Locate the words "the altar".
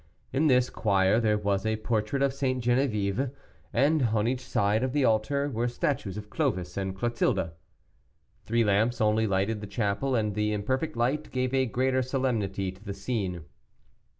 4.93-5.47